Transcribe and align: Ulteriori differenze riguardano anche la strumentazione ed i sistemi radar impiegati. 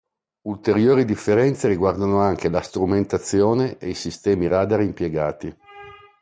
Ulteriori 0.47 1.05
differenze 1.05 1.67
riguardano 1.67 2.19
anche 2.21 2.49
la 2.49 2.61
strumentazione 2.61 3.77
ed 3.77 3.89
i 3.89 3.93
sistemi 3.93 4.47
radar 4.47 4.81
impiegati. 4.81 5.55